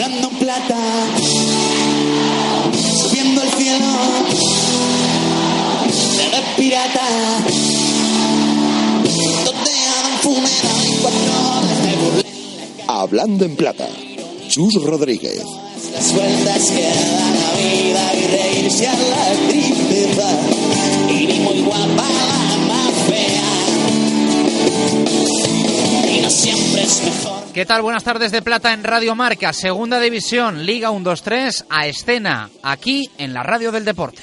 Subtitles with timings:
[0.00, 0.76] hablando en plata,
[3.02, 3.86] subiendo el cielo,
[6.30, 7.08] de pirata,
[9.44, 12.24] donde hagan funeral y cuatro horas de.
[12.86, 13.88] Hablando en plata.
[14.48, 15.42] Chus Rodríguez.
[15.92, 20.67] Las vueltas que da la vida y reírse a la tristeza.
[26.38, 27.42] Siempre es mejor.
[27.52, 27.82] ¿Qué tal?
[27.82, 33.34] Buenas tardes de Plata en Radio Marca, Segunda División, Liga 1-2-3, a escena, aquí en
[33.34, 34.22] la Radio del Deporte.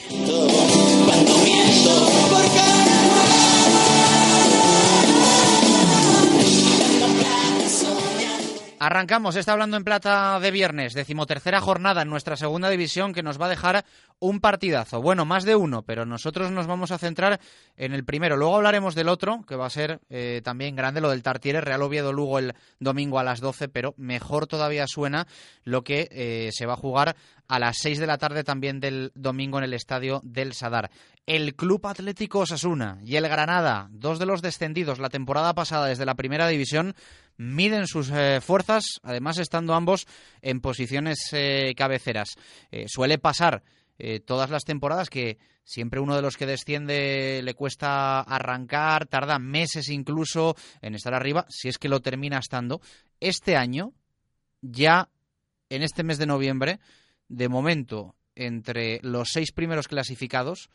[8.85, 13.41] Arrancamos, está hablando en plata de viernes, decimotercera jornada en nuestra segunda división que nos
[13.41, 13.83] va a dejar
[14.19, 15.01] un partidazo.
[15.01, 17.39] Bueno, más de uno, pero nosotros nos vamos a centrar
[17.77, 18.37] en el primero.
[18.37, 21.81] Luego hablaremos del otro, que va a ser eh, también grande, lo del Tartiere, Real
[21.81, 25.25] Oviedo Lugo el domingo a las 12, pero mejor todavía suena
[25.63, 27.15] lo que eh, se va a jugar
[27.47, 30.89] a las 6 de la tarde también del domingo en el estadio del Sadar.
[31.25, 36.05] El Club Atlético Osasuna y el Granada, dos de los descendidos la temporada pasada desde
[36.05, 36.95] la primera división,
[37.37, 40.05] miden sus eh, fuerzas, además estando ambos
[40.41, 42.35] en posiciones eh, cabeceras.
[42.71, 43.63] Eh, suele pasar
[44.25, 49.87] todas las temporadas que siempre uno de los que desciende le cuesta arrancar, tarda meses
[49.87, 52.81] incluso en estar arriba, si es que lo termina estando.
[53.21, 53.93] Este año,
[54.61, 55.07] ya
[55.69, 56.81] en este mes de noviembre,
[57.27, 60.69] de momento, entre los seis primeros clasificados,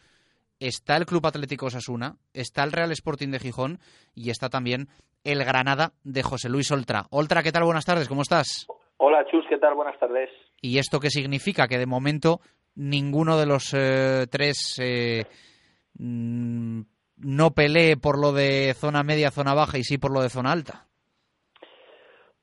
[0.59, 3.79] está el Club Atlético Osasuna, está el Real Sporting de Gijón
[4.15, 4.89] y está también
[5.25, 7.07] el Granada de José Luis Oltra.
[7.11, 7.65] Oltra, ¿qué tal?
[7.65, 8.67] Buenas tardes, ¿cómo estás?
[8.97, 9.75] Hola Chus, ¿qué tal?
[9.75, 10.31] Buenas tardes.
[10.61, 11.69] ¿Y esto qué significa?
[11.69, 12.41] Que de momento
[12.75, 15.25] ninguno de los eh, tres eh,
[15.99, 16.81] mm,
[17.17, 20.53] no pelee por lo de zona media, zona baja y sí por lo de zona
[20.53, 20.87] alta.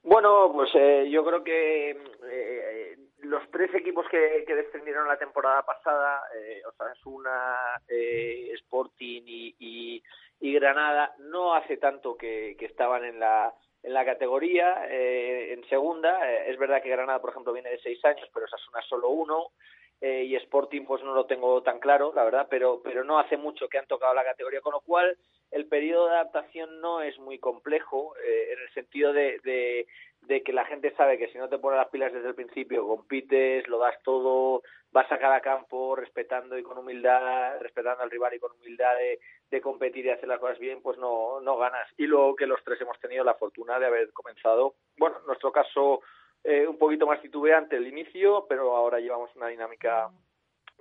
[0.04, 2.96] Bueno, pues eh, yo creo que eh,
[3.30, 10.04] los tres equipos que, descendieron la temporada pasada, eh, Osasuna, eh, Sporting y, y,
[10.40, 15.68] y Granada, no hace tanto que, que estaban en la en la categoría, eh, en
[15.70, 16.30] segunda.
[16.30, 19.52] Eh, es verdad que Granada, por ejemplo, viene de seis años, pero Osasuna solo uno.
[20.00, 23.36] Eh, y Sporting pues no lo tengo tan claro, la verdad, pero, pero no hace
[23.36, 25.18] mucho que han tocado la categoría, con lo cual
[25.52, 29.88] el periodo de adaptación no es muy complejo, eh, en el sentido de, de,
[30.22, 32.88] de que la gente sabe que si no te pones las pilas desde el principio,
[32.88, 38.34] compites, lo das todo, vas a cada campo respetando y con humildad, respetando al rival
[38.34, 39.20] y con humildad de,
[39.50, 41.88] de competir y hacer las cosas bien, pues no, no ganas.
[41.98, 45.52] Y luego que los tres hemos tenido la fortuna de haber comenzado, bueno, en nuestro
[45.52, 46.02] caso
[46.44, 50.10] eh, un poquito más titubeante el inicio, pero ahora llevamos una dinámica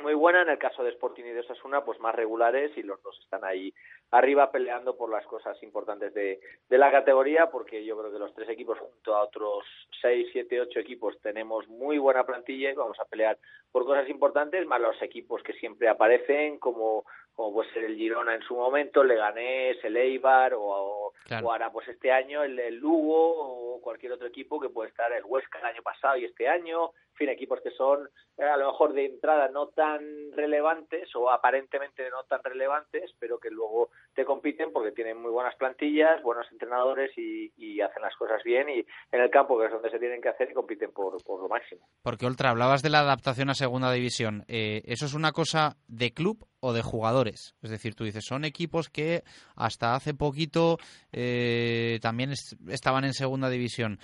[0.02, 0.42] muy buena.
[0.42, 3.44] En el caso de Sporting y de Osasuna, pues más regulares y los dos están
[3.44, 3.72] ahí
[4.10, 8.34] arriba peleando por las cosas importantes de, de la categoría, porque yo creo que los
[8.34, 9.64] tres equipos junto a otros
[10.00, 13.38] seis, siete, ocho equipos tenemos muy buena plantilla y vamos a pelear
[13.72, 17.04] por cosas importantes, más los equipos que siempre aparecen, como,
[17.34, 21.48] como puede ser el Girona en su momento, el Leganés, el Eibar o, Claro.
[21.48, 25.12] o ahora pues este año el, el Lugo o cualquier otro equipo que puede estar
[25.12, 28.66] el Huesca el año pasado y este año, fin, equipos que son eh, a lo
[28.70, 30.00] mejor de entrada no tan
[30.32, 35.54] relevantes o aparentemente no tan relevantes, pero que luego te compiten porque tienen muy buenas
[35.56, 38.78] plantillas, buenos entrenadores y, y hacen las cosas bien y
[39.12, 41.48] en el campo que es donde se tienen que hacer y compiten por, por lo
[41.48, 41.86] máximo.
[42.02, 44.44] Porque, Oltra, hablabas de la adaptación a segunda división.
[44.48, 47.54] Eh, ¿Eso es una cosa de club o de jugadores?
[47.62, 49.22] Es decir, tú dices, son equipos que
[49.54, 50.78] hasta hace poquito
[51.12, 53.98] eh, también est- estaban en segunda división.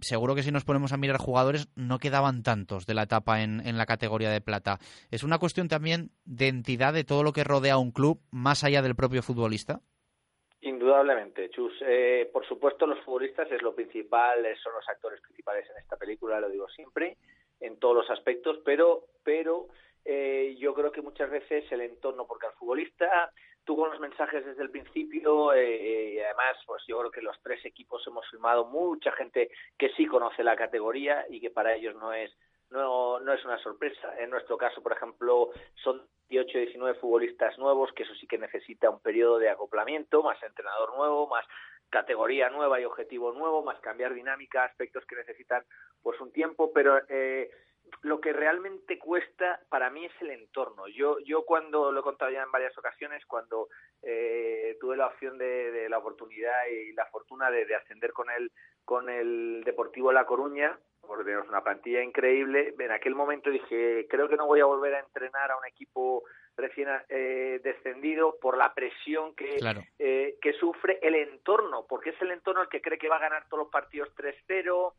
[0.00, 3.66] Seguro que si nos ponemos a mirar jugadores, no quedaban tantos de la etapa en,
[3.66, 4.78] en la categoría de plata.
[5.10, 8.64] ¿Es una cuestión también de entidad de todo lo que rodea a un club, más
[8.64, 9.80] allá del propio futbolista?
[10.60, 11.72] Indudablemente, Chus.
[11.82, 15.96] Eh, por supuesto, los futbolistas es lo principal, eh, son los actores principales en esta
[15.96, 17.16] película, lo digo siempre,
[17.60, 19.68] en todos los aspectos, pero, pero
[20.04, 23.32] eh, yo creo que muchas veces el entorno, porque al futbolista,
[23.68, 27.20] tú con los mensajes desde el principio, eh, eh, y además, pues yo creo que
[27.20, 31.74] los tres equipos hemos firmado mucha gente que sí conoce la categoría y que para
[31.74, 32.34] ellos no es
[32.70, 34.18] no, no es una sorpresa.
[34.18, 35.50] En nuestro caso, por ejemplo,
[35.82, 36.00] son
[36.30, 40.96] 18, 19 futbolistas nuevos, que eso sí que necesita un periodo de acoplamiento, más entrenador
[40.96, 41.44] nuevo, más
[41.90, 45.62] categoría nueva y objetivo nuevo, más cambiar dinámica, aspectos que necesitan
[46.02, 47.50] pues un tiempo, pero eh,
[48.02, 50.86] lo que realmente cuesta para mí es el entorno.
[50.88, 53.68] Yo, yo cuando lo he contado ya en varias ocasiones, cuando
[54.02, 58.30] eh, tuve la opción de, de, la oportunidad y la fortuna de, de ascender con
[58.30, 58.50] el,
[58.84, 64.28] con el Deportivo La Coruña, porque tenemos una plantilla increíble, en aquel momento dije, creo
[64.28, 66.24] que no voy a volver a entrenar a un equipo
[66.56, 69.80] recién eh, descendido por la presión que, Claro.
[69.98, 73.20] eh, que sufre el entorno, porque es el entorno el que cree que va a
[73.20, 74.92] ganar todos los partidos 3-0,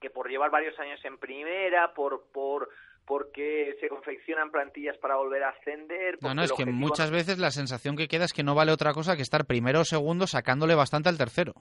[0.00, 2.68] que por llevar varios años en primera, por, por
[3.06, 6.18] porque se confeccionan plantillas para volver a ascender.
[6.20, 8.92] No, no, es que muchas veces la sensación que queda es que no vale otra
[8.92, 11.54] cosa que estar primero o segundo sacándole bastante al tercero.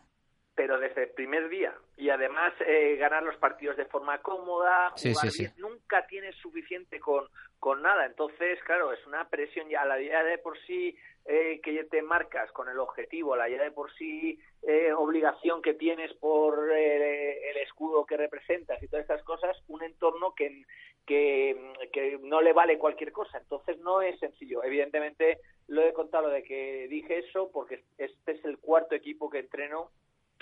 [0.55, 1.73] Pero desde el primer día.
[1.97, 5.51] Y además eh, ganar los partidos de forma cómoda, jugar bien.
[5.57, 7.27] nunca tienes suficiente con,
[7.59, 8.05] con nada.
[8.05, 10.97] Entonces, claro, es una presión ya a la día de por sí
[11.27, 15.73] eh, que te marcas con el objetivo, la ya de por sí eh, obligación que
[15.73, 20.63] tienes por eh, el escudo que representas y todas estas cosas, un entorno que,
[21.07, 23.39] que, que, no le vale cualquier cosa.
[23.39, 24.63] Entonces no es sencillo.
[24.63, 29.39] Evidentemente lo he contado de que dije eso porque este es el cuarto equipo que
[29.39, 29.89] entreno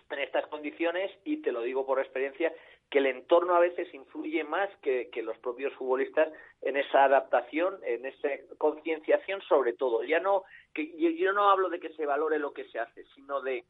[0.10, 2.54] en estas condiciones y te lo digo por experiencia
[2.90, 6.32] que el entorno a veces influye más que, los propios futbolistas
[6.62, 8.30] en esa adaptación, en esa
[8.60, 10.04] concienciación sobre todo.
[10.04, 10.44] Ya no
[10.76, 13.64] que yo, no hablo de que se valore lo que se hace, sino de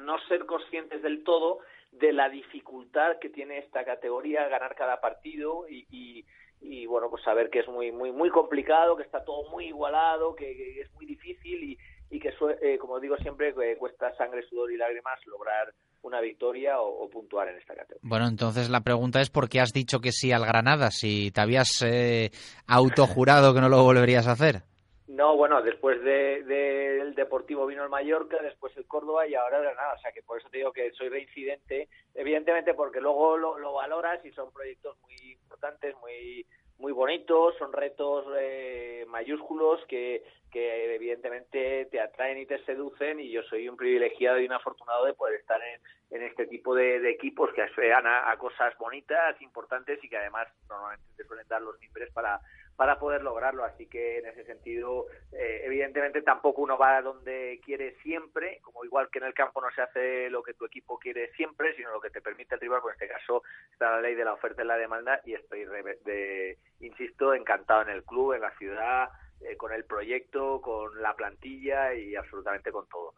[0.00, 1.60] no ser conscientes del todo
[1.92, 6.24] de la dificultad que tiene esta categoría ganar cada partido y,
[6.60, 10.34] y, bueno pues saber que es muy muy muy complicado, que está todo muy igualado,
[10.34, 11.78] que, es muy difícil y,
[12.10, 12.32] y que
[12.62, 15.72] eh, como digo siempre cuesta sangre, sudor y lágrimas lograr
[16.02, 18.08] una victoria o, puntuar en esta categoría.
[18.08, 20.90] Bueno, entonces la pregunta es ¿por qué has dicho que sí al Granada?
[20.90, 22.30] Si te habías eh,
[22.66, 24.62] autojurado que no lo volverías a hacer.
[25.08, 29.64] No, bueno, después del de, Deportivo vino el Mallorca, después el Córdoba y ahora el
[29.64, 29.94] Granada.
[29.94, 33.72] O sea que por eso te digo que soy reincidente, evidentemente porque luego lo, lo
[33.72, 36.46] valoras y son proyectos muy importantes, muy
[36.78, 43.30] muy bonitos, son retos eh, mayúsculos que, que evidentemente te atraen y te seducen y
[43.30, 45.80] yo soy un privilegiado y un afortunado de poder estar en,
[46.16, 51.06] en este tipo de, equipos que aspiran a, cosas bonitas, importantes y que además normalmente
[51.16, 52.40] te suelen dar los mimbres para,
[52.78, 53.64] para poder lograrlo.
[53.64, 58.84] Así que en ese sentido, eh, evidentemente tampoco uno va a donde quiere siempre, como
[58.84, 61.90] igual que en el campo no se hace lo que tu equipo quiere siempre, sino
[61.90, 63.42] lo que te permite el rival, pues en este caso
[63.72, 67.88] está la ley de la oferta y la demanda y estoy, de, insisto, encantado en
[67.88, 69.08] el club, en la ciudad,
[69.40, 73.14] eh, con el proyecto, con la plantilla y absolutamente con todo.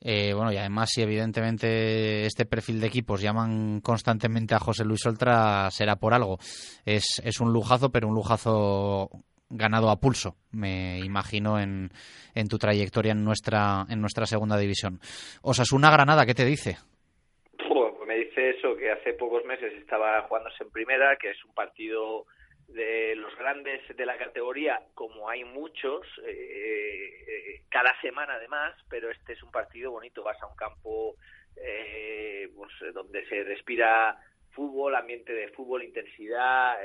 [0.00, 5.06] Eh, bueno, y además, si evidentemente este perfil de equipos llaman constantemente a José Luis
[5.06, 6.38] Oltra, será por algo.
[6.84, 9.08] Es, es un lujazo, pero un lujazo
[9.48, 11.90] ganado a pulso, me imagino, en,
[12.34, 15.00] en tu trayectoria en nuestra, en nuestra segunda división.
[15.42, 16.76] Osasuna Granada, ¿qué te dice?
[17.56, 21.54] Pues me dice eso, que hace pocos meses estaba jugándose en primera, que es un
[21.54, 22.26] partido
[22.68, 29.10] de los grandes de la categoría, como hay muchos, eh, eh, cada semana además, pero
[29.10, 31.14] este es un partido bonito, vas a un campo
[31.56, 34.18] eh, pues, donde se respira
[34.50, 36.78] fútbol, ambiente de fútbol, intensidad,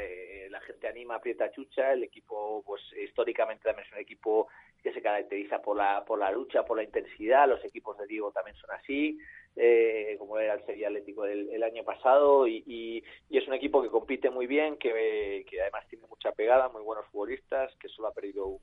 [0.49, 4.49] la gente anima, aprieta chucha, el equipo pues históricamente también es un equipo
[4.83, 8.31] que se caracteriza por la, por la lucha, por la intensidad, los equipos de Diego
[8.31, 9.17] también son así,
[9.55, 14.29] eh, como era el Sevilla Atlético el, año pasado, y, es un equipo que compite
[14.29, 18.59] muy bien, que, además tiene mucha pegada, muy buenos futbolistas, que solo ha perdido un,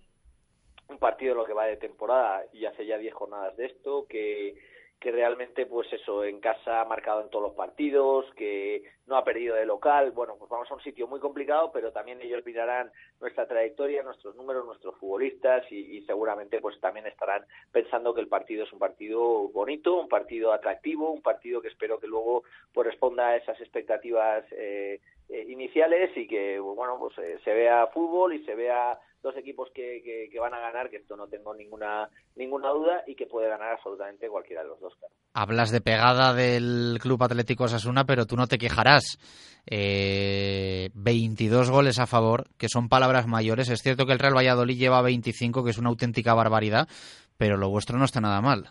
[0.88, 4.06] un partido en lo que va de temporada y hace ya 10 jornadas de esto,
[4.08, 4.56] que
[5.00, 9.24] que realmente pues eso en casa ha marcado en todos los partidos que no ha
[9.24, 10.10] perdido de local.
[10.10, 12.90] Bueno pues vamos a un sitio muy complicado pero también ellos mirarán
[13.20, 18.64] nuestra trayectoria nuestros números nuestros futbolistas y, seguramente pues también estarán pensando que el partido
[18.64, 22.42] es un partido bonito un partido atractivo un partido que espero que luego
[22.72, 27.86] pues responda a esas expectativas eh, eh, iniciales y que bueno pues eh, se vea
[27.88, 31.54] fútbol y se vea dos equipos que, que, van a ganar, que esto no tengo
[31.54, 34.94] ninguna ninguna duda y que puede ganar absolutamente cualquiera de los dos.
[35.34, 39.18] Hablas de pegada del Club Atlético Osasuna, pero tú no te quejarás.
[39.66, 43.68] Eh, 22 goles a favor, que son palabras mayores.
[43.68, 46.88] Es cierto que el Real Valladolid lleva 25, que es una auténtica barbaridad,
[47.36, 48.70] pero lo vuestro no está nada mal.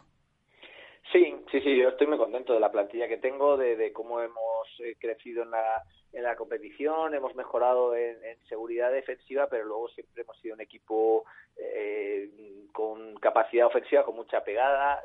[1.51, 4.67] Sí, sí, yo estoy muy contento de la plantilla que tengo, de, de cómo hemos
[4.79, 10.23] eh, crecido en la en la competición, hemos mejorado en, seguridad defensiva, pero luego siempre
[10.23, 11.25] hemos sido un equipo
[11.57, 12.29] eh,
[12.71, 15.03] con capacidad ofensiva, con mucha pegada.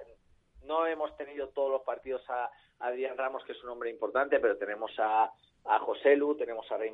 [0.64, 4.38] No hemos tenido todos los partidos a, a Adrián Ramos, que es un hombre importante,
[4.40, 5.32] pero tenemos a,
[5.64, 6.92] a José Lu, tenemos a Rey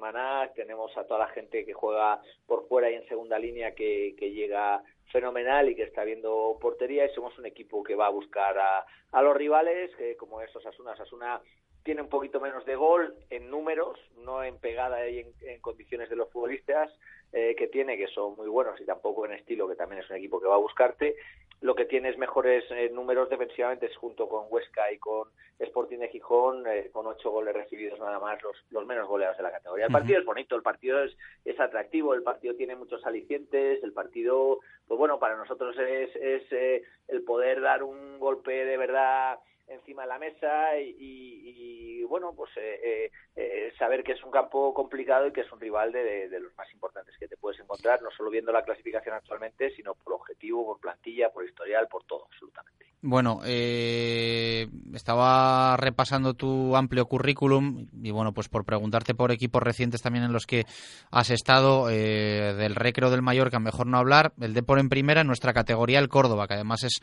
[0.54, 4.30] tenemos a toda la gente que juega por fuera y en segunda línea que, que
[4.30, 8.58] llega fenomenal y que está viendo portería y somos un equipo que va a buscar
[8.58, 10.92] a, a los rivales, que como es Osasuna.
[10.92, 11.40] Osasuna
[11.82, 16.16] tiene un poquito menos de gol en números, no en pegada y en, condiciones de
[16.16, 16.92] los futbolistas
[17.32, 20.16] eh, que tiene, que son muy buenos, y tampoco en estilo, que también es un
[20.16, 21.16] equipo que va a buscarte.
[21.60, 25.98] Lo que tiene es mejores eh, números defensivamente, es junto con Huesca y con Sporting
[25.98, 29.50] de Gijón, eh, con ocho goles recibidos nada más, los, los menos goleados de la
[29.50, 29.86] categoría.
[29.86, 33.92] El partido es bonito, el partido es, es atractivo, el partido tiene muchos alicientes, el
[33.92, 39.38] partido, pues bueno, para nosotros es, es el poder dar un golpe de verdad
[39.68, 45.26] encima de la mesa y, bueno, pues eh, eh, saber que es un campo complicado
[45.26, 48.30] y que es un rival de, los más importantes que te puedes encontrar, no solo
[48.30, 52.86] viendo la clasificación actualmente, sino por objetivo, por plantilla, por historial, por todo, absolutamente.
[53.00, 60.24] Bueno, estaba repasando tu amplio currículum y bueno, pues por preguntarte por equipos recientes también
[60.24, 60.64] en los que
[61.12, 65.52] has estado, del Recreo del Mallorca, mejor no hablar, el Depor en primera, en nuestra
[65.52, 67.00] categoría el Córdoba, que además es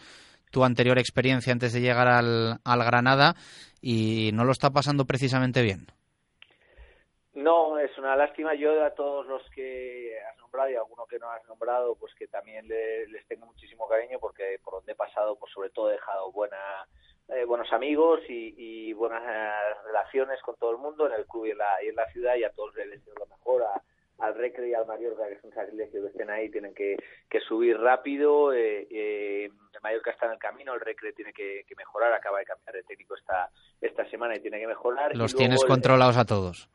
[0.55, 3.35] tu anterior experiencia antes de llegar al, al Granada
[3.81, 5.87] y no lo está pasando precisamente bien.
[7.33, 8.55] No, es una lástima.
[8.55, 12.15] Yo a todos los que has nombrado y a alguno que no has nombrado, pues
[12.15, 15.95] que también les tengo muchísimo cariño porque por donde he pasado, pues sobre todo he
[15.95, 16.87] dejado buena,
[17.27, 19.23] eh, buenos amigos y, buenas
[19.83, 22.35] relaciones con todo el mundo en el club y en la, y en la ciudad
[22.37, 23.63] y a todos les deseo lo mejor.
[23.63, 23.81] A,
[24.19, 26.95] al Recre y al Mallorca, que es un sacrilegio que estén ahí, tienen que,
[27.29, 28.53] que subir rápido.
[28.53, 32.45] Eh, eh, el Mallorca está en el camino, el Recre tiene que, mejorar, acaba de
[32.45, 33.49] cambiar de técnico esta,
[33.81, 35.15] esta semana y tiene que mejorar.
[35.15, 36.69] Los tienes controlados a todos.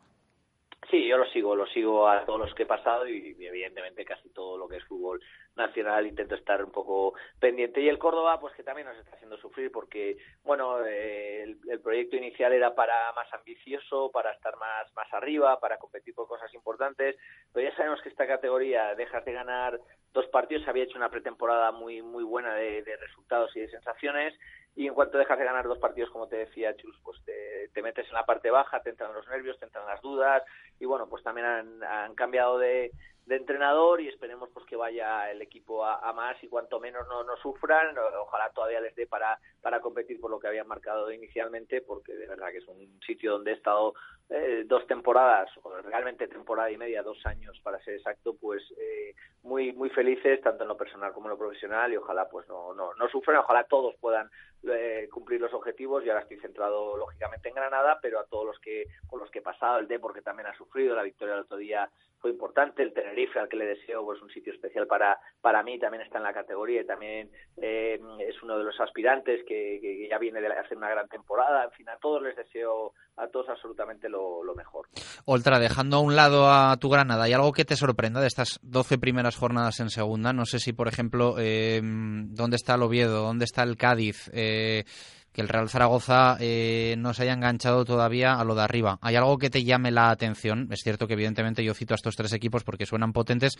[0.90, 4.28] Sí, yo lo sigo, lo sigo a todos los que he pasado y, evidentemente casi
[4.30, 5.20] todo lo que es fútbol
[5.54, 7.80] nacional intento estar un poco pendiente.
[7.80, 12.16] Y el Córdoba, pues que también nos está haciendo sufrir porque, bueno, eh, el, proyecto
[12.16, 17.16] inicial era para más ambicioso, para estar más, más arriba, para competir por cosas importantes,
[17.52, 19.80] pero ya sabemos que esta categoría dejas de ganar
[20.12, 24.34] dos partidos, había hecho una pretemporada muy, muy buena de resultados y de sensaciones
[24.76, 28.06] y en cuanto dejas de ganar dos partidos, como te decía Chus, pues te, metes
[28.08, 30.42] en la parte baja, te entran los nervios, te entran las dudas.
[30.78, 32.92] Y bueno, pues también han, cambiado de,
[33.36, 37.36] entrenador y esperemos pues que vaya el equipo a, más y cuanto menos no, no
[37.36, 42.14] sufran, ojalá todavía les dé para, para competir por lo que habían marcado inicialmente, porque
[42.14, 43.94] de verdad que es un sitio donde he estado
[44.28, 49.14] eh, dos temporadas, o realmente temporada y media, dos años para ser exacto, pues eh,
[49.42, 52.72] muy muy felices, tanto en lo personal como en lo profesional, y ojalá pues no,
[52.74, 54.30] no, no sufran, ojalá todos puedan
[54.64, 58.58] eh, cumplir los objetivos, y ahora estoy centrado lógicamente en Granada, pero a todos los
[58.60, 61.44] que con los que he pasado, el D porque también ha sufrido, la victoria del
[61.44, 61.90] otro día
[62.20, 65.78] fue importante, el Tenerife al que le deseo pues un sitio especial para, para mí,
[65.78, 70.18] también está en la categoría y también es uno de los aspirantes que, que, ya
[70.18, 74.08] viene de hacer una gran temporada, en fin, a todos les deseo, a todos absolutamente
[74.08, 74.86] lo lo, mejor.
[75.24, 78.58] Oltra, dejando a un lado a tu Granada, ¿hay algo que te sorprenda de estas
[78.62, 80.32] 12 primeras jornadas en segunda?
[80.32, 83.22] No sé si, por ejemplo, eh, ¿dónde está el Oviedo?
[83.22, 84.30] ¿Dónde está el Cádiz?
[84.32, 84.84] Eh,
[85.32, 88.98] que el Real Zaragoza eh, no se haya enganchado todavía a lo de arriba.
[89.02, 90.68] ¿Hay algo que te llame la atención?
[90.70, 93.56] Es cierto que evidentemente yo cito a estos tres equipos porque suenan potentes,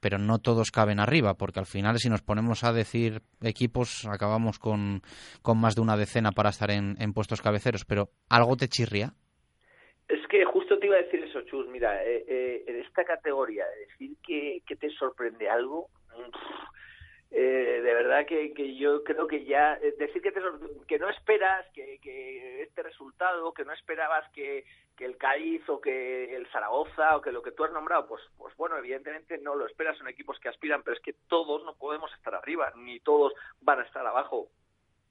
[0.00, 4.58] pero no todos caben arriba, porque al final si nos ponemos a decir equipos acabamos
[4.58, 5.02] con,
[5.42, 9.14] con más de una decena para estar en, en puestos cabeceros, pero ¿algo te chirría?
[10.08, 11.68] Es que justo te iba a decir eso, Chus.
[11.68, 15.88] Mira, eh, eh, en esta categoría, decir que, que te sorprende algo,
[17.32, 20.40] eh, de verdad que, que, yo creo que ya decir que, te,
[20.88, 24.64] que no esperas que, que, este resultado, que no esperabas que,
[24.96, 28.22] que el Cádiz o que el Zaragoza o que lo que tú has nombrado, pues,
[28.36, 31.76] pues bueno, evidentemente no lo esperas, son equipos que aspiran, pero es que todos no
[31.76, 34.48] podemos estar arriba, ni todos van a estar abajo.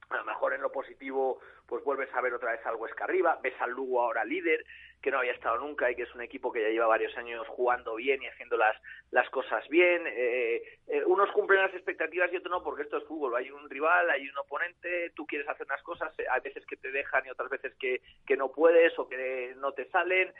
[0.09, 3.39] A lo mejor en lo positivo pues vuelves a ver otra vez al Huesca arriba,
[3.41, 4.65] ves al Lugo ahora líder,
[5.01, 7.47] que no había estado nunca y que es un equipo que ya lleva varios años
[7.47, 8.75] jugando bien y haciendo las,
[9.11, 10.03] las cosas bien.
[10.07, 13.35] Eh, eh, unos cumplen las expectativas y otros no, porque esto es fútbol.
[13.35, 16.77] Hay un rival, hay un oponente, tú quieres hacer unas cosas, eh, hay veces que
[16.77, 20.33] te dejan y otras veces que, que no puedes o que no te salen.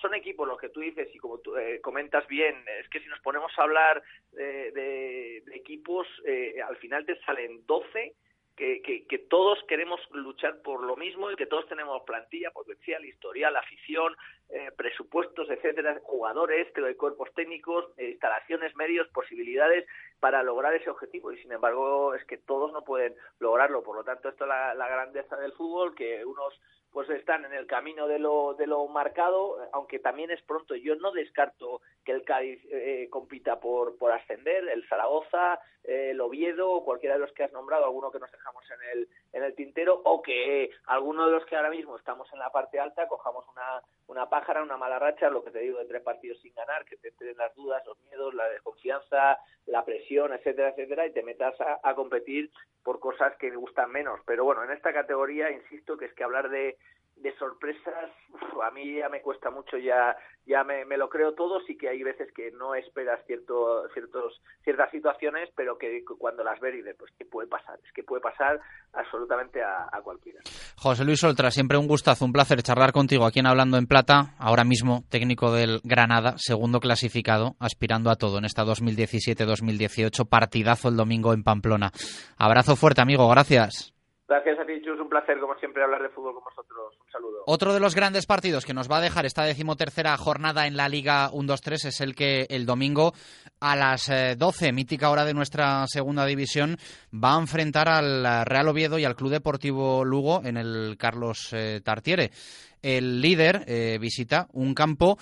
[0.00, 3.20] son equipos los que tú dices y como tú comentas bien, es que si nos
[3.20, 6.06] ponemos a hablar de, de equipos,
[6.66, 8.14] al final te salen 12
[8.56, 13.56] que, que, todos queremos luchar por lo mismo y que todos tenemos plantilla, potencial, historial,
[13.56, 14.14] afición,
[14.50, 19.86] eh, presupuestos, etcétera, jugadores, cuerpos técnicos, eh, instalaciones, medios, posibilidades
[20.22, 23.82] para lograr ese objetivo y sin embargo es que todos no pueden lograrlo.
[23.82, 26.54] Por lo tanto, esto es la, la grandeza del fútbol, que unos
[26.92, 30.76] pues están en el camino de lo, de lo marcado, aunque también es pronto.
[30.76, 36.20] Yo no descarto que el Cádiz eh, compita por, por ascender, el Zaragoza, eh, el
[36.20, 39.54] Oviedo, cualquiera de los que has nombrado, alguno que nos dejamos en el, en el
[39.54, 43.46] tintero, o que alguno de los que ahora mismo estamos en la parte alta cojamos
[43.48, 46.84] una, una pájara, una mala racha, lo que te digo de tres partidos sin ganar,
[46.84, 51.22] que te entren las dudas, los miedos, la desconfianza, la presión, etcétera, etcétera, y te
[51.22, 52.50] metas a, competir
[52.82, 54.20] por cosas que gustan menos.
[54.26, 56.76] Pero bueno, en esta categoría, insisto, que es que hablar de
[57.16, 58.10] de sorpresas,
[58.62, 60.16] a mí ya me cuesta mucho, ya
[60.46, 64.40] ya me, me, lo creo todo, sí que hay veces que no esperas cierto, ciertos,
[64.64, 67.78] ciertas situaciones, pero que cuando las ves de, pues, ¿qué puede pasar?
[67.84, 68.60] Es que puede pasar
[68.92, 70.40] absolutamente a, a, cualquiera.
[70.76, 74.34] José Luis Oltra, siempre un gustazo, un placer charlar contigo aquí en Hablando en Plata,
[74.38, 80.96] ahora mismo técnico del Granada, segundo clasificado, aspirando a todo en esta 2017-2018, partidazo el
[80.96, 81.92] domingo en Pamplona.
[82.36, 83.92] Abrazo fuerte, amigo, gracias.
[84.28, 84.62] Gracias a.
[84.62, 86.94] Un placer, como siempre, hablar de fútbol con vosotros.
[87.04, 87.42] Un saludo.
[87.46, 90.88] Otro de los grandes partidos que nos va a dejar esta decimotercera jornada en la
[90.88, 93.12] Liga 1-2-3 es el que el domingo
[93.60, 96.76] a las 12, eh, mítica hora de nuestra segunda división,
[97.12, 101.80] va a enfrentar al Real Oviedo y al Club Deportivo Lugo en el Carlos eh,
[101.84, 102.30] Tartiere.
[102.80, 105.18] El líder eh, visita un campo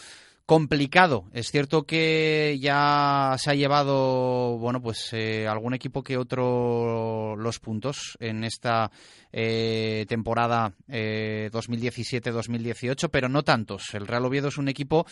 [0.50, 1.30] complicado.
[1.33, 7.61] Es cierto que ya se ha llevado, bueno, pues eh, algún equipo que otro los
[7.61, 8.90] puntos en esta
[9.33, 13.95] eh, temporada 2017-2018, eh, pero no tantos.
[13.95, 15.07] El Real Oviedo es un equipo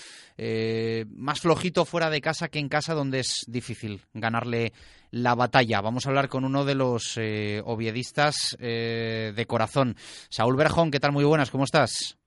[1.15, 4.73] más flojito fuera de casa que en casa, donde es difícil ganarle
[5.13, 5.81] la batalla.
[5.81, 7.17] Vamos a hablar con uno de los
[7.63, 9.95] oviedistas de corazón.
[10.31, 11.13] Saúl Berjón, ¿qué tal?
[11.13, 12.18] Muy buenas, ¿cómo estás?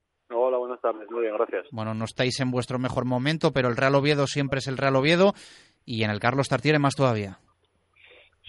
[1.09, 1.67] Muy bien, gracias.
[1.71, 4.95] Bueno, no estáis en vuestro mejor momento, pero el Real Oviedo siempre es el Real
[4.95, 5.33] Oviedo
[5.85, 7.39] y en el Carlos Tartiere más todavía.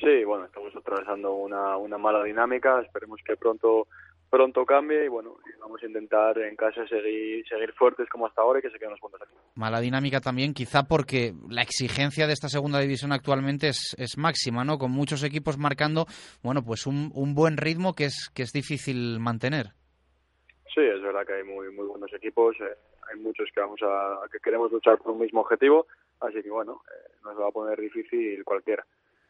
[0.00, 3.86] Sí, bueno, estamos atravesando una, una mala dinámica, esperemos que pronto
[4.32, 8.60] pronto cambie y bueno, vamos a intentar en casa seguir seguir fuertes como hasta ahora
[8.60, 9.34] y que se queden los puntos aquí.
[9.56, 14.64] Mala dinámica también, quizá porque la exigencia de esta segunda división actualmente es, es máxima,
[14.64, 14.78] ¿no?
[14.78, 16.06] Con muchos equipos marcando,
[16.42, 19.74] bueno, pues un, un buen ritmo que es que es difícil mantener.
[20.75, 22.75] Sí, es verdad que hay muy muy buenos equipos, eh,
[23.11, 25.87] hay muchos que vamos a que queremos luchar por un mismo objetivo,
[26.21, 28.85] así que bueno, eh, nos va a poner difícil cualquiera.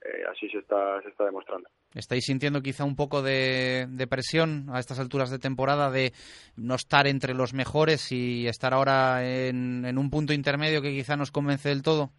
[0.05, 1.69] Eh, así se está se está demostrando.
[1.95, 6.13] ¿Estáis sintiendo quizá un poco de, presión a estas alturas de temporada de
[6.57, 11.17] no estar entre los mejores y estar ahora en, en un punto intermedio que quizá
[11.17, 12.11] nos convence del todo?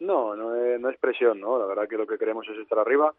[0.00, 1.58] No, no no es presión, ¿no?
[1.58, 3.14] La verdad que lo que queremos es estar arriba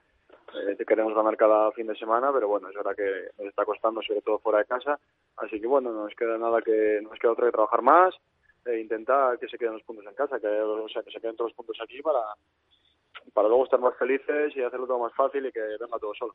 [0.56, 4.02] eh, queremos ganar cada fin de semana, pero bueno, es verdad que nos está costando,
[4.02, 5.00] sobre todo fuera de casa.
[5.38, 8.16] Así que bueno, no nos queda nada que, no nos queda otra que trabajar más
[8.66, 11.36] e intentar que se queden los puntos en casa, que, o sea, que se queden
[11.36, 12.22] todos los puntos aquí para,
[13.34, 16.34] para luego estar más felices y hacerlo todo más fácil y que venga todo solo.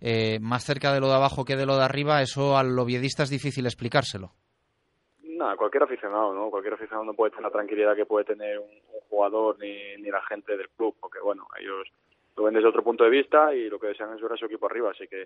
[0.00, 3.24] eh, más cerca de lo de abajo que de lo de arriba, eso al lobiedista
[3.24, 4.32] es difícil explicárselo.
[5.22, 6.48] Nada, cualquier aficionado, ¿no?
[6.50, 10.10] Cualquier aficionado no puede tener la tranquilidad que puede tener un, un jugador ni, ni
[10.10, 11.88] la gente del club, porque bueno, ellos
[12.36, 14.46] lo ven desde otro punto de vista y lo que desean es ver a su
[14.46, 14.90] equipo arriba.
[14.90, 15.24] Así que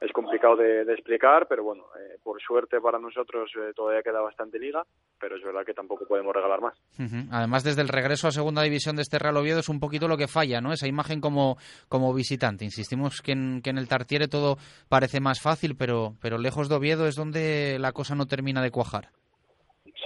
[0.00, 4.58] es complicado de, explicar, pero bueno, eh, por suerte para nosotros eh, todavía queda bastante
[4.58, 4.82] liga,
[5.18, 6.74] pero es verdad que tampoco podemos regalar más.
[7.30, 10.16] Además, desde el regreso a segunda división de este Real Oviedo es un poquito lo
[10.16, 10.72] que falla, ¿no?
[10.72, 11.56] Esa imagen como,
[11.88, 12.64] como visitante.
[12.64, 14.56] Insistimos que en, que en el Tartiere todo
[14.88, 18.70] parece más fácil, pero, pero lejos de Oviedo es donde la cosa no termina de
[18.70, 19.08] cuajar.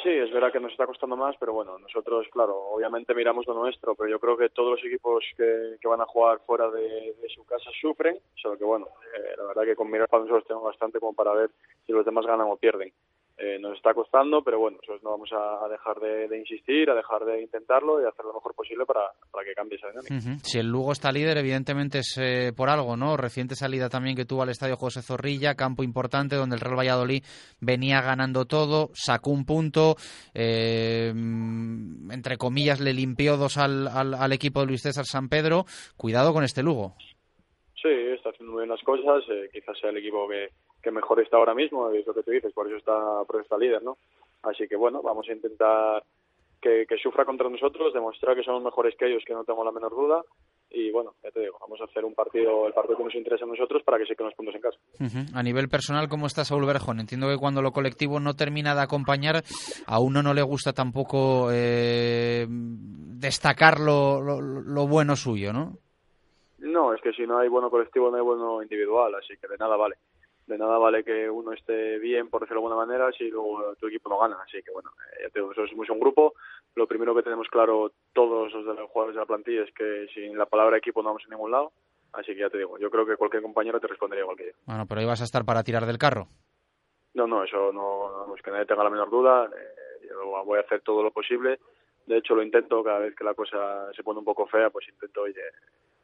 [0.03, 3.55] Sí, es verdad que nos está costando más, pero bueno, nosotros, claro, obviamente miramos lo
[3.55, 7.17] nuestro, pero yo creo que todos los equipos que, que van a jugar fuera de,
[7.35, 10.65] su casa sufren, solo que bueno, eh, la verdad que con mirar para nosotros tenemos
[10.65, 11.51] bastante como para ver
[11.85, 12.93] si los demás ganan o pierden.
[13.41, 17.25] Eh, nos está costando, pero bueno, nosotros no vamos a, dejar de, insistir, a dejar
[17.25, 20.41] de intentarlo y hacer lo mejor posible para, para que cambie esa dinámica.
[20.43, 23.17] Si el Lugo está líder, evidentemente es eh, por algo, ¿no?
[23.17, 27.23] Reciente salida también que tuvo al estadio José Zorrilla, campo importante donde el Real Valladolid
[27.61, 29.95] venía ganando todo, sacó un punto,
[30.35, 35.65] eh, entre comillas le limpió dos al, al, equipo de Luis César San Pedro.
[35.97, 36.97] Cuidado con este Lugo.
[37.81, 39.23] Sí, está haciendo muy bien las cosas,
[39.53, 40.49] quizás sea el equipo que
[40.83, 43.43] que mejor está ahora mismo, es lo que tú dices, por eso está, por eso
[43.43, 43.99] está líder, ¿no?
[44.43, 46.03] Así que bueno, vamos a intentar
[46.61, 49.91] que, sufra contra nosotros, demostrar que somos mejores que ellos, que no tengo la menor
[49.93, 50.23] duda,
[50.71, 53.45] y bueno, ya te digo, vamos a hacer un partido, el partido que nos interesa
[53.45, 54.79] a nosotros para que se queden los puntos en casa.
[55.35, 57.01] A nivel personal, ¿cómo está Saúl Berjón?
[57.01, 59.43] Entiendo que cuando lo colectivo no termina de acompañar,
[59.87, 65.79] a uno no le gusta tampoco eh, destacar lo, lo bueno suyo, ¿no?
[66.59, 69.57] No, es que si no hay bueno colectivo no hay bueno individual, así que de
[69.57, 69.95] nada vale
[70.49, 73.87] de nada vale que uno esté bien, por decirlo de alguna manera, si luego tu
[73.87, 74.39] equipo no gana.
[74.43, 76.35] Así que bueno, eh, ya te digo, somos un grupo.
[76.75, 80.07] Lo primero que tenemos claro todos los, de los jugadores de la plantilla es que
[80.15, 81.73] sin la palabra equipo no vamos a ningún lado.
[82.15, 84.53] Así que ya te digo, yo creo que cualquier compañero te respondería igual que yo.
[84.65, 86.29] Bueno, pero ahí vas a estar para tirar del carro.
[87.13, 89.51] No, no, eso no, es que nadie tenga la menor duda.
[89.55, 91.61] Eh, yo voy a hacer todo lo posible.
[92.07, 94.89] De hecho, lo intento cada vez que la cosa se pone un poco fea, pues
[94.89, 95.43] intento oye,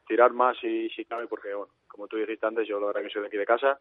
[0.06, 3.08] tirar más si, si cabe, porque, bueno, como tú dijiste antes, yo la verdad que
[3.08, 3.80] soy de aquí de casa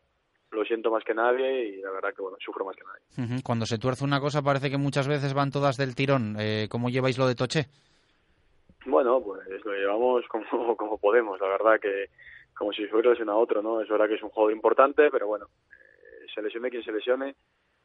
[0.54, 3.42] lo siento más que nadie y la verdad que bueno, sufro más que nadie.
[3.44, 6.36] Cuando se tuerce una cosa parece que muchas veces van todas del tirón.
[6.39, 7.68] Eh, ¿Cómo lleváis lo de Toche?
[8.86, 11.39] Bueno, pues lo llevamos como, como podemos.
[11.39, 12.10] La verdad que
[12.56, 13.82] como si fuera a otro, ¿no?
[13.82, 17.36] Es verdad que es un juego importante, pero bueno, eh, se lesione quien se lesione.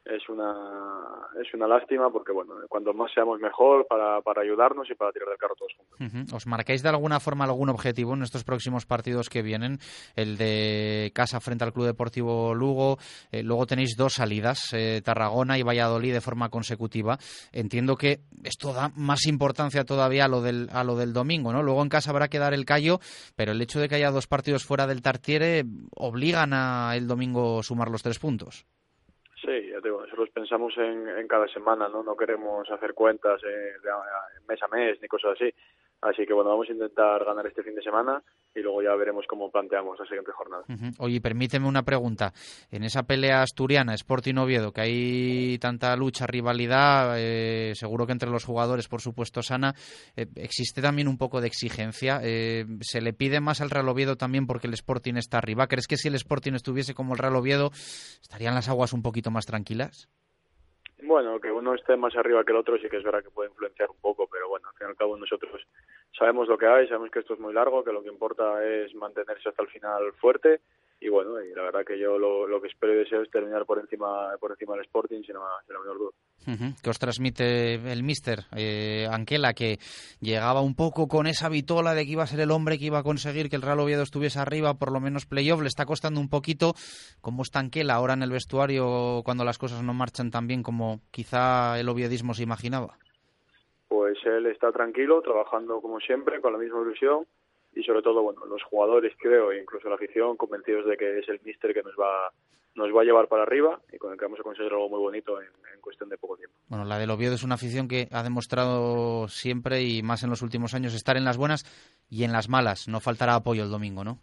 [0.09, 4.95] Es una es una lástima porque bueno cuando más seamos mejor para, para ayudarnos y
[4.95, 6.35] para tirar del carro todos juntos.
[6.35, 9.79] ¿Os marcáis de alguna forma algún objetivo en estos próximos partidos que vienen?
[10.17, 12.97] El de casa frente al Club Deportivo Lugo,
[13.31, 17.19] eh, luego tenéis dos salidas, eh, Tarragona y Valladolid de forma consecutiva.
[17.53, 21.63] Entiendo que esto da más importancia todavía a lo del a lo del domingo, ¿no?
[21.63, 22.99] Luego en casa habrá que dar el callo,
[23.37, 27.63] pero el hecho de que haya dos partidos fuera del Tartiere obligan a el domingo
[27.63, 28.67] sumar los tres puntos.
[29.41, 32.03] Sí, ya te digo, nosotros pensamos en, en cada semana, ¿no?
[32.03, 33.75] No queremos hacer cuentas eh,
[34.49, 35.55] mes a mes ni cosas así.
[36.01, 38.21] Así que bueno, vamos a intentar ganar este fin de semana
[38.59, 40.65] y luego ya veremos cómo planteamos la siguiente jornada.
[40.99, 42.33] Oye, permíteme una pregunta.
[42.71, 48.31] En esa pelea asturiana, Sporting Oviedo, que hay tanta lucha, rivalidad, eh, seguro que entre
[48.31, 49.75] los jugadores, por supuesto, sana,
[50.17, 52.21] eh, existe también un poco de exigencia.
[52.23, 55.67] Eh, ¿Se le pide más al Real Oviedo también porque el Sporting está arriba?
[55.67, 57.71] ¿Crees que si el Sporting estuviese como el Real Oviedo,
[58.21, 60.09] estarían las aguas un poquito más tranquilas?
[61.03, 63.51] Bueno, que uno esté más arriba que el otro sí que es verdad que puede
[63.51, 65.63] influenciar un poco, pero bueno, al fin y al cabo nosotros
[66.19, 68.95] sabemos lo que hay, sabemos que esto es muy largo, que lo que importa es
[68.95, 70.61] mantenerse hasta el final fuerte
[71.01, 73.79] y bueno, y la verdad que yo lo, que espero y deseo es terminar por
[73.79, 76.75] encima por encima del Sporting sin la, menor duda.
[76.83, 79.79] Que os transmite el míster eh, Anquela, que
[80.21, 82.99] llegaba un poco con esa vitola de que iba a ser el hombre que iba
[82.99, 86.21] a conseguir que el Real Oviedo estuviese arriba, por lo menos playoff, le está costando
[86.21, 86.75] un poquito.
[87.21, 91.01] ¿Cómo está Anquela ahora en el vestuario cuando las cosas no marchan tan bien como
[91.13, 92.99] quizá el oviedismo se imaginaba?
[93.89, 97.27] Pues él está tranquilo, trabajando como siempre, con la misma ilusión
[97.75, 101.29] y sobre todo, bueno, los jugadores creo, e incluso la afición, convencidos de que es
[101.29, 102.31] el míster que nos va
[102.79, 105.01] nos va a llevar para arriba y con el que vamos a conseguir algo muy
[105.01, 105.49] bonito en,
[105.81, 106.55] cuestión de poco tiempo.
[106.69, 110.43] Bueno, la del Oviedo es una afición que ha demostrado siempre y más en los
[110.43, 111.65] últimos años estar en las buenas
[112.11, 112.89] y en las malas.
[112.89, 114.19] No faltará apoyo el domingo, ¿no?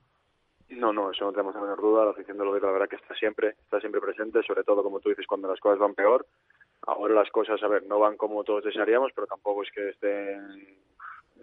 [0.70, 2.06] No, no, eso no tenemos la menor duda.
[2.06, 5.00] La afición del Oviedo, la verdad que está siempre, está siempre presente, sobre todo, como
[5.00, 6.28] tú dices, cuando las cosas van peor.
[6.88, 10.78] Ahora las cosas, a ver, no van como todos desearíamos, pero tampoco es que estén,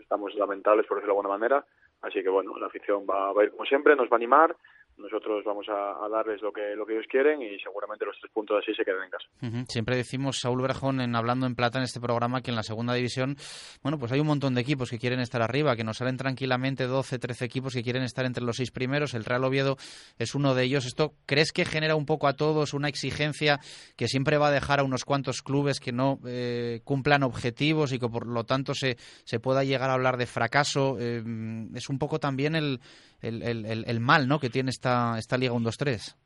[0.00, 1.64] estamos lamentables, por decirlo de alguna manera.
[2.02, 4.56] Así que bueno, la afición va, a ir como siempre, nos va a animar,
[4.96, 8.58] nosotros vamos a, darles lo que lo que ellos quieren y seguramente los tres puntos
[8.62, 9.64] así se queden en casa.
[9.68, 12.94] Siempre decimos, Saúl Brejón, en Hablando en Plata en este programa, que en la segunda
[12.94, 13.36] división,
[13.82, 16.86] bueno, pues hay un montón de equipos que quieren estar arriba, que nos salen tranquilamente
[16.86, 19.14] 12, 13 equipos que quieren estar entre los seis primeros.
[19.14, 19.76] El Real Oviedo
[20.18, 20.86] es uno de ellos.
[20.86, 23.58] ¿Esto crees que genera un poco a todos una exigencia
[23.96, 27.98] que siempre va a dejar a unos cuantos clubes que no eh, cumplan objetivos y
[27.98, 30.96] que por lo tanto se, se pueda llegar a hablar de fracaso?
[31.00, 31.22] Eh,
[31.74, 32.80] es un poco también el,
[33.22, 34.38] el, el, el mal ¿no?
[34.38, 36.16] que tiene esta, esta Liga 1-2-3.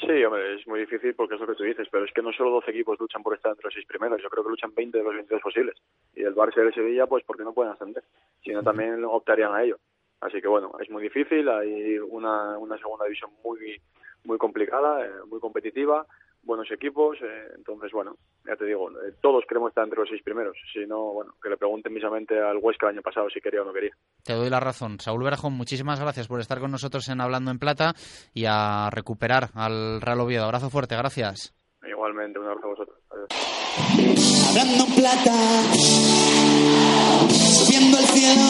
[0.00, 2.32] Sí, hombre, es muy difícil porque es lo que tú dices, pero es que no
[2.32, 4.96] solo 12 equipos luchan por estar entre los seis primeros, yo creo que luchan 20
[4.96, 5.76] de los 23 posibles.
[6.14, 8.04] Y el Barça y el Sevilla, pues porque no pueden ascender,
[8.44, 9.78] sino también optarían a ello.
[10.20, 13.80] Así que bueno, es muy difícil, hay una, una segunda división muy
[14.24, 16.06] muy complicada, eh, muy competitiva,
[16.42, 20.22] buenos equipos, eh, entonces bueno, ya te digo, eh, todos queremos estar entre los seis
[20.22, 23.62] primeros, si no, bueno, que le pregunten misamente al Huesca el año pasado si quería
[23.62, 23.90] o no quería.
[24.24, 25.00] Te doy la razón.
[25.00, 27.94] Saúl Verajón, muchísimas gracias por estar con nosotros en Hablando en Plata
[28.32, 30.44] y a recuperar al Real Oviedo.
[30.44, 31.54] Abrazo fuerte, gracias.
[31.86, 32.98] Igualmente, un abrazo a vosotros.
[34.50, 35.34] Hablando en Plata,
[37.28, 38.44] subiendo el cielo,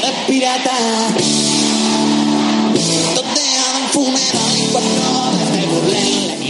[0.00, 0.76] de pirata.
[2.74, 2.78] Y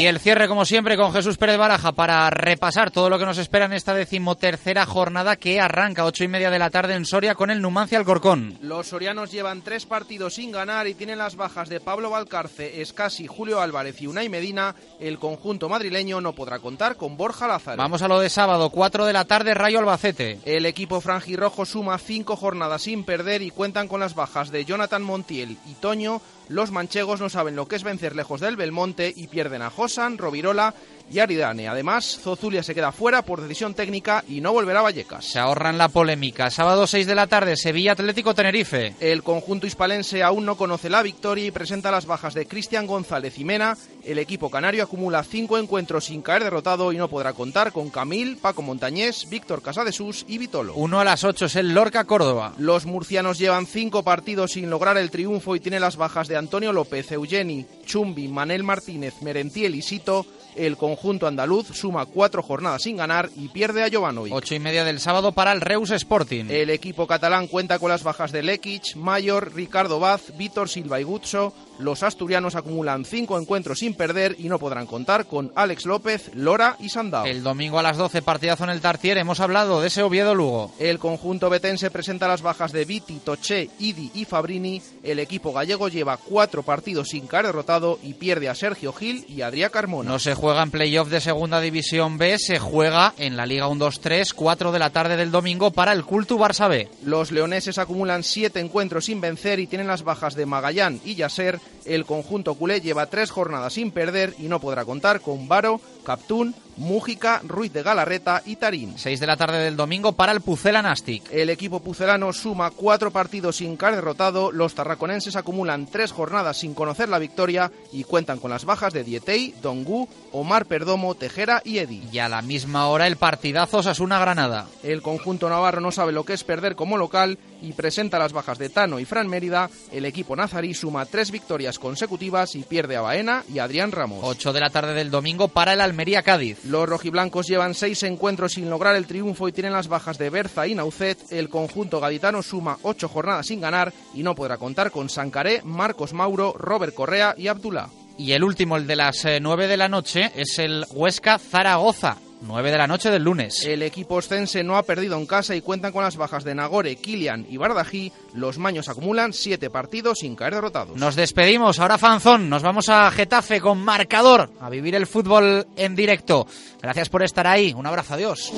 [0.07, 3.67] el cierre, como siempre, con Jesús Pérez Baraja para repasar todo lo que nos espera
[3.67, 7.51] en esta decimotercera jornada que arranca ocho y media de la tarde en Soria con
[7.51, 8.59] el Numancia Alcorcón.
[8.63, 13.27] Los sorianos llevan tres partidos sin ganar y tienen las bajas de Pablo Valcarce, Escasi,
[13.27, 14.75] Julio Álvarez y Unai Medina.
[14.99, 17.77] El conjunto madrileño no podrá contar con Borja Lázaro.
[17.77, 20.41] Vamos a lo de sábado, cuatro de la tarde, Rayo Albacete.
[20.45, 25.03] El equipo franjirrojo suma cinco jornadas sin perder y cuentan con las bajas de Jonathan
[25.03, 29.29] Montiel y Toño los manchegos no saben lo que es vencer lejos del Belmonte y
[29.29, 30.75] pierden a Josan, Rovirola
[31.13, 31.69] y Aridane.
[31.69, 35.25] Además, Zozulia se queda fuera por decisión técnica y no volverá a Vallecas.
[35.25, 36.51] Se ahorran la polémica.
[36.51, 38.95] Sábado 6 de la tarde, Sevilla Atlético Tenerife.
[39.01, 43.39] El conjunto hispalense aún no conoce la victoria y presenta las bajas de Cristian González
[43.39, 43.77] y Mena.
[44.05, 48.39] El equipo canario acumula cinco encuentros sin caer derrotado y no podrá contar con Camil,
[48.39, 50.75] Paco Montañés, Víctor Casadesús y Vitolo.
[50.75, 52.55] Uno a las 8 es el Lorca Córdoba.
[52.59, 56.73] Los murcianos llevan cinco partidos sin lograr el triunfo y tienen las bajas de Antonio
[56.73, 62.97] López, Eugeni, Chumbi, Manel Martínez, Merentiel y Sito el conjunto andaluz suma cuatro jornadas sin
[62.97, 64.33] ganar y pierde a Jovanovic.
[64.33, 66.47] Ocho y media del sábado para el Reus Sporting.
[66.49, 71.05] El equipo catalán cuenta con las bajas de Lekic, Mayor, Ricardo Vaz, Víctor Silva y
[71.05, 76.31] Gutso, Los asturianos acumulan cinco encuentros sin perder y no podrán contar con Alex López,
[76.35, 77.27] Lora y Sandao.
[77.27, 79.19] El domingo a las 12, partidazo en el Tartier.
[79.19, 80.73] Hemos hablado de ese Oviedo-Lugo.
[80.79, 84.81] El conjunto betense presenta las bajas de Viti, Toché, Idi y Fabrini.
[85.03, 89.43] El equipo gallego lleva cuatro partidos sin caer derrotado y pierde a Sergio Gil y
[89.43, 90.09] Adrián Carmona.
[90.09, 94.33] No se juega en playoff de Segunda División B, se juega en la Liga 1-2-3,
[94.35, 96.89] 4 de la tarde del domingo para el Cultu Barça B.
[97.05, 101.61] Los leoneses acumulan siete encuentros sin vencer y tienen las bajas de Magallán y Yasser.
[101.85, 106.55] El conjunto culé lleva tres jornadas sin perder y no podrá contar con Varo, Captún,
[106.77, 108.95] Mújica, Ruiz de Galarreta y Tarín.
[108.97, 111.31] 6 de la tarde del domingo para el Pucela Nastic.
[111.31, 114.53] El equipo pucelano suma cuatro partidos sin caer derrotado.
[114.53, 119.05] Los tarraconenses acumulan tres jornadas sin conocer la victoria y cuentan con las bajas de
[119.05, 122.03] Dietey, Dongu, Omar Perdomo, Tejera y Edi.
[122.11, 124.67] Y a la misma hora el partidazo Osasuna Granada.
[124.83, 128.59] El conjunto navarro no sabe lo que es perder como local y presenta las bajas
[128.59, 129.71] de Tano y Fran Mérida.
[129.93, 134.21] El equipo nazarí suma tres victorias consecutivas y pierde a Baena y Adrián Ramos.
[134.23, 136.65] 8 de la tarde del domingo para el Almería Cádiz.
[136.65, 140.67] Los rojiblancos llevan seis encuentros sin lograr el triunfo y tienen las bajas de Berza
[140.67, 141.31] y Naucet.
[141.31, 146.15] El conjunto gaditano suma ocho jornadas sin ganar y no podrá contar con Sancaré, Marcos
[146.15, 147.91] Mauro, Robert Correa y Abdullah.
[148.17, 152.17] Y el último, el de las 9 de la noche, es el Huesca Zaragoza.
[152.43, 153.65] 9 de la noche del lunes.
[153.65, 156.97] El equipo ostense no ha perdido en casa y cuentan con las bajas de Nagore,
[156.97, 158.13] Kilian y Bardají.
[158.35, 160.97] Los maños acumulan siete partidos sin caer derrotados.
[160.97, 161.79] Nos despedimos.
[161.79, 162.49] Ahora Fanzón.
[162.49, 164.51] Nos vamos a Getafe con marcador.
[164.61, 166.47] A vivir el fútbol en directo.
[166.81, 167.73] Gracias por estar ahí.
[167.73, 168.15] Un abrazo.
[168.15, 168.53] Adiós.